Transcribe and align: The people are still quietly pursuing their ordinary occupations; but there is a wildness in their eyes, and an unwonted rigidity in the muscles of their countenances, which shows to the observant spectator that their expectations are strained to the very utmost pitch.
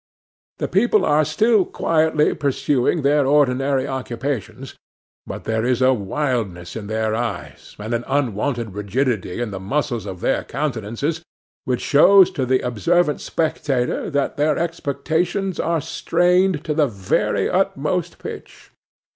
The 0.57 0.67
people 0.67 1.05
are 1.05 1.23
still 1.23 1.63
quietly 1.63 2.33
pursuing 2.33 3.03
their 3.03 3.27
ordinary 3.27 3.87
occupations; 3.87 4.73
but 5.27 5.43
there 5.43 5.63
is 5.63 5.79
a 5.79 5.93
wildness 5.93 6.75
in 6.75 6.87
their 6.87 7.13
eyes, 7.13 7.75
and 7.77 7.93
an 7.93 8.03
unwonted 8.07 8.73
rigidity 8.73 9.39
in 9.39 9.51
the 9.51 9.59
muscles 9.59 10.07
of 10.07 10.21
their 10.21 10.43
countenances, 10.43 11.21
which 11.65 11.81
shows 11.81 12.31
to 12.31 12.47
the 12.47 12.61
observant 12.61 13.21
spectator 13.21 14.09
that 14.09 14.37
their 14.37 14.57
expectations 14.57 15.59
are 15.59 15.81
strained 15.81 16.63
to 16.63 16.73
the 16.73 16.87
very 16.87 17.47
utmost 17.47 18.17
pitch. 18.17 18.71